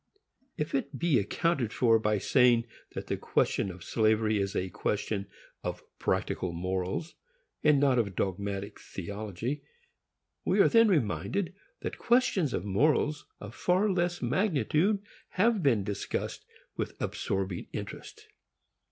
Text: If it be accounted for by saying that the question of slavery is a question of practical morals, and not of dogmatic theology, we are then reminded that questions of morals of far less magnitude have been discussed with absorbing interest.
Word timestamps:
If 0.57 0.73
it 0.73 0.97
be 0.97 1.19
accounted 1.19 1.71
for 1.71 1.99
by 1.99 2.17
saying 2.17 2.65
that 2.95 3.05
the 3.05 3.17
question 3.17 3.69
of 3.69 3.83
slavery 3.83 4.39
is 4.41 4.55
a 4.55 4.69
question 4.71 5.27
of 5.63 5.83
practical 5.99 6.53
morals, 6.53 7.13
and 7.63 7.79
not 7.79 7.99
of 7.99 8.15
dogmatic 8.15 8.79
theology, 8.79 9.61
we 10.43 10.59
are 10.59 10.69
then 10.69 10.87
reminded 10.87 11.53
that 11.81 11.99
questions 11.99 12.51
of 12.51 12.65
morals 12.65 13.27
of 13.39 13.53
far 13.53 13.91
less 13.91 14.23
magnitude 14.23 15.03
have 15.29 15.61
been 15.61 15.83
discussed 15.83 16.45
with 16.75 16.99
absorbing 16.99 17.67
interest. 17.71 18.27